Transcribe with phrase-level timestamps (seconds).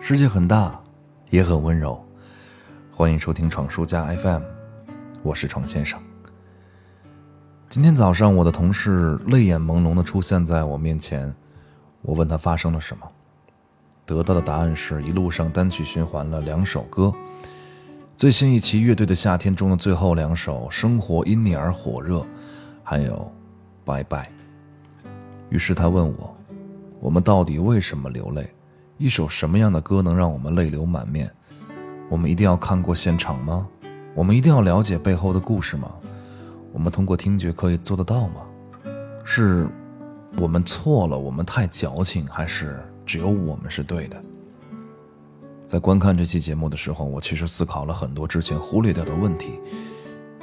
[0.00, 0.80] 世界很大，
[1.28, 2.02] 也很温柔。
[2.90, 4.42] 欢迎收听闯书家 FM，
[5.22, 6.00] 我是闯先生。
[7.68, 11.34] 今天早上，我的同事泪眼朦胧的出现在我面前，
[12.00, 13.06] 我问他发生了什么，
[14.06, 17.12] 得到的答案是一路上单曲循环了两首歌，
[18.16, 22.20] 最新一期乐队的夏天中的最后两首《生活因你而火热》，
[22.82, 23.14] 还有
[23.84, 24.30] 《拜拜》。
[25.50, 26.37] 于是他问我，
[27.00, 28.52] 我们到底为什么流泪？
[28.96, 31.30] 一首什么样的歌能让我们泪流满面？
[32.08, 33.68] 我们一定要看过现场吗？
[34.14, 35.94] 我们一定要了解背后的故事吗？
[36.72, 38.42] 我们通过听觉可以做得到吗？
[39.24, 39.68] 是
[40.38, 44.20] 我们错了，我们太矫情，还是只有我们是对的？
[45.68, 49.60] 在观看这期节目的时候，我其实思考了很多之前忽略掉的问题，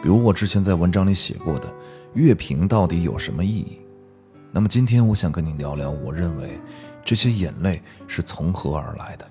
[0.02, 1.68] 比如我之前在文章里写过的
[2.14, 3.85] 乐评到底有什么意义？
[4.56, 6.58] 那么今天我想跟你聊聊，我认为。
[7.04, 9.30] 这些眼泪是从何而来的？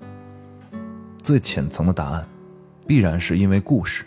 [1.23, 2.25] 最浅层的答案，
[2.85, 4.05] 必然是因为故事。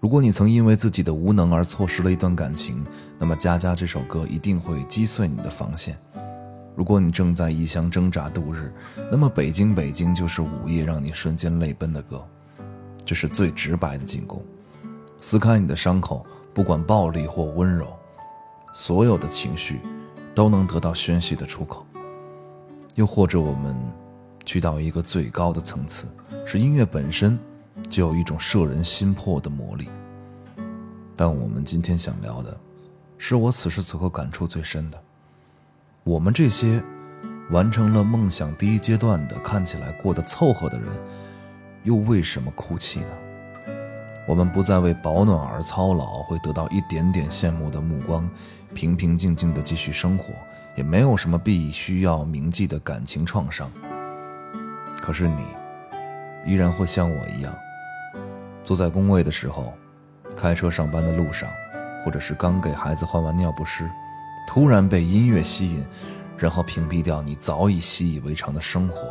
[0.00, 2.84] 如果你曾因为自己的无能而错失了一段感情，
[3.18, 5.96] 那么《家家》这首歌一定会击碎你的防线。
[6.74, 8.72] 如果你正在异乡挣扎度日，
[9.10, 12.26] 那么《北京北京》就是午夜让你瞬间泪奔的歌。
[13.04, 14.42] 这是最直白的进攻，
[15.18, 16.24] 撕开你的伤口，
[16.54, 17.86] 不管暴力或温柔，
[18.72, 19.80] 所有的情绪
[20.34, 21.86] 都能得到宣泄的出口。
[22.96, 23.76] 又或者，我们
[24.44, 26.08] 去到一个最高的层次，
[26.44, 27.38] 是音乐本身
[27.88, 29.88] 就有一种摄人心魄的魔力。
[31.16, 32.58] 但我们今天想聊的，
[33.16, 35.02] 是我此时此刻感触最深的：
[36.04, 36.82] 我们这些
[37.50, 40.88] 完成了梦想第一阶段的、看起来过得凑合的人，
[41.84, 43.06] 又为什么哭泣呢？
[44.26, 48.28] 我们不再为保暖而操劳，会得到一点点羡慕的目光，
[48.74, 50.32] 平平静静的继续生活。
[50.76, 53.70] 也没有什么必须要铭记的感情创伤。
[55.02, 55.42] 可是你，
[56.46, 57.52] 依然会像我一样，
[58.62, 59.74] 坐在工位的时候，
[60.36, 61.50] 开车上班的路上，
[62.04, 63.90] 或者是刚给孩子换完尿不湿，
[64.46, 65.84] 突然被音乐吸引，
[66.38, 69.08] 然后屏蔽掉你早已习以为常的生活，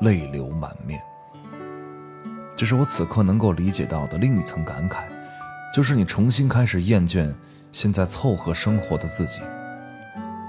[0.00, 1.00] 泪流满面。
[2.56, 5.04] 这是我此刻能够理解到的另一层感慨，
[5.74, 7.34] 就是你重新开始厌倦
[7.72, 9.40] 现在凑合生活的自己。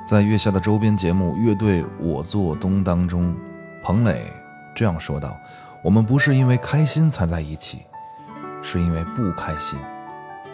[0.07, 3.35] 在月下的周边节目《乐队我做东》当中，
[3.81, 4.31] 彭磊
[4.75, 5.35] 这样说道
[5.81, 7.79] ：“我们不是因为开心才在一起，
[8.61, 9.79] 是因为不开心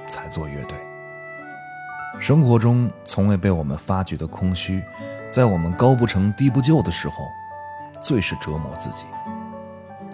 [0.07, 0.77] 才做乐队。
[2.17, 4.81] 生活中从未被我们发掘的空虚，
[5.29, 7.27] 在我们高不成低不就的时候，
[8.01, 9.03] 最是折磨自己。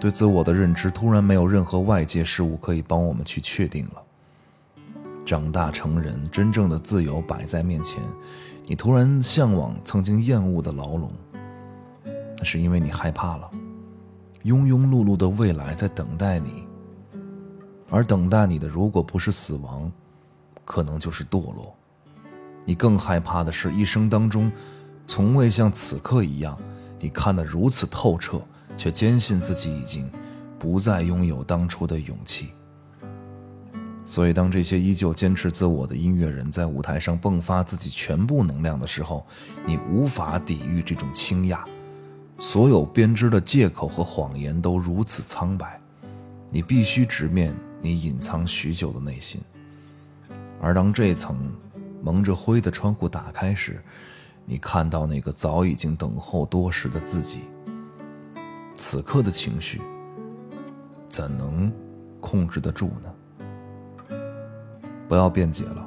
[0.00, 4.02] 对自我的认知突然没有任何外界事物可以帮我们去确定了。
[5.26, 8.02] 长大成人，真正的自由摆在面前。”
[8.70, 11.10] 你突然向往曾经厌恶的牢笼，
[12.36, 13.50] 那是因为你害怕了。
[14.44, 16.64] 庸庸碌碌的未来在等待你，
[17.88, 19.90] 而等待你的，如果不是死亡，
[20.66, 21.74] 可能就是堕落。
[22.66, 24.52] 你更害怕的是一生当中，
[25.06, 26.58] 从未像此刻一样，
[27.00, 28.38] 你看得如此透彻，
[28.78, 30.08] 却坚信自己已经
[30.58, 32.50] 不再拥有当初的勇气。
[34.04, 39.26] 所以，当这些依旧坚持自我的音乐人在舞台上迸发自己全部能量的时候，
[39.66, 41.62] 你无法抵御这种倾轧。
[42.38, 45.78] 所有编织的借口和谎言都如此苍白，
[46.50, 49.42] 你必须直面你隐藏许久的内心。
[50.60, 51.36] 而当这层
[52.00, 53.82] 蒙着灰的窗户打开时，
[54.46, 57.40] 你看到那个早已经等候多时的自己。
[58.78, 59.82] 此刻的情绪，
[61.08, 61.70] 怎能
[62.20, 64.16] 控制得住呢？
[65.08, 65.86] 不要辩解了。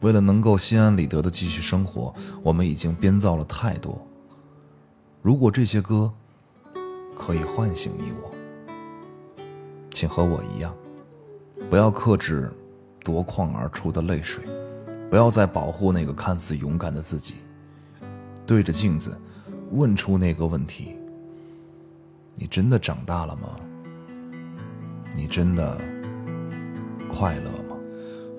[0.00, 4.06] 为了能够心安理得的继续生活，我们已经编造了太多。
[5.22, 6.12] 如果这些歌
[7.16, 8.30] 可以唤醒你我，
[9.90, 10.74] 请和我一样，
[11.70, 12.52] 不要克制
[13.02, 14.44] 夺眶而出的泪水，
[15.10, 17.36] 不要再保护那个看似勇敢的自己。
[18.46, 19.18] 对着镜子，
[19.70, 20.96] 问出那个问题：
[22.40, 23.48] 你真的长大了吗？
[25.14, 25.78] 你真的
[27.06, 27.76] 快乐吗？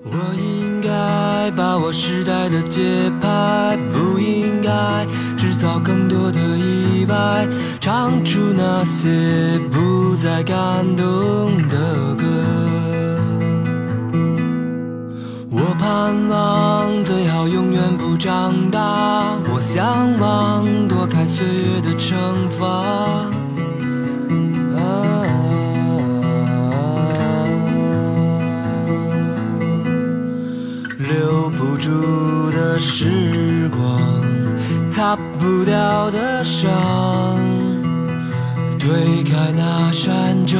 [0.02, 5.06] 我应该把握时代的节拍，不应该
[5.36, 7.46] 制造更多的意外，
[7.78, 12.26] 唱出那些不再感动的歌。
[15.48, 23.11] 我盼望最好永远不长大，我向往躲开岁月的惩罚。
[32.82, 34.00] 时光，
[34.90, 36.68] 擦不掉的伤，
[38.76, 40.58] 推开那扇遮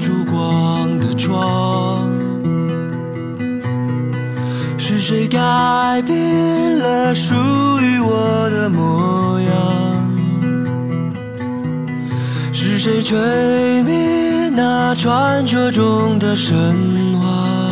[0.00, 2.10] 住光的窗，
[4.76, 7.36] 是谁改变了属
[7.80, 9.52] 于我的模样？
[12.52, 17.71] 是谁吹灭那传说中的神话？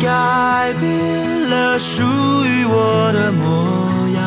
[0.00, 4.18] 改变了属于我的模样？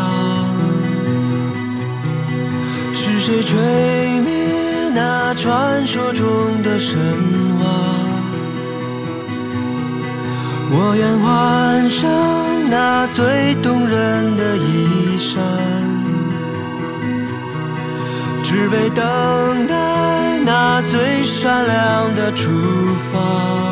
[2.93, 3.57] 是谁吹
[4.21, 6.25] 灭那传说中
[6.63, 6.99] 的神
[7.59, 7.63] 话？
[10.73, 12.09] 我愿换上
[12.69, 15.41] 那最动人的衣衫，
[18.43, 22.49] 只为等待那最闪亮的出
[23.11, 23.70] 发。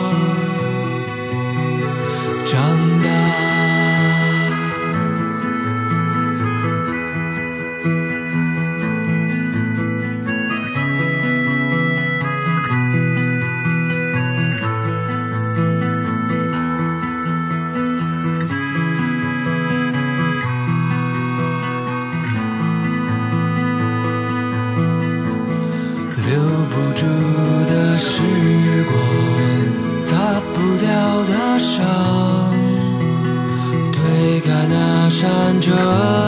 [35.12, 35.72] 那扇遮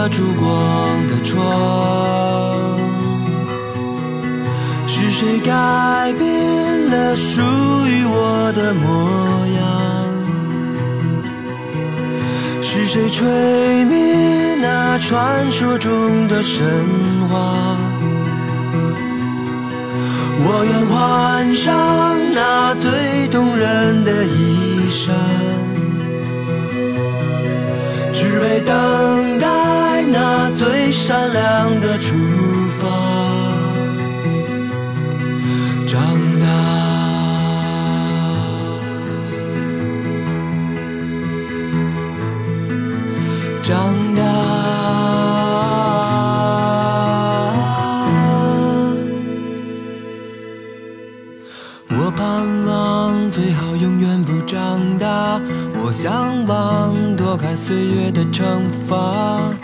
[0.10, 1.39] 住光的窗，
[4.88, 7.44] 是谁改变了属
[7.86, 9.62] 于我的模样？
[12.63, 16.66] 是谁吹灭那传说中的神
[17.30, 17.77] 话？
[20.44, 25.13] 我愿换上那最动人的衣衫，
[28.41, 32.15] 为等待那最闪亮的出
[32.79, 32.88] 发。
[35.88, 35.99] 长
[36.39, 36.45] 大。
[43.61, 43.69] 长
[44.15, 44.21] 大。
[51.93, 55.39] 我盼望最好永远不长大，
[55.83, 59.61] 我向往拨开岁月的惩罚。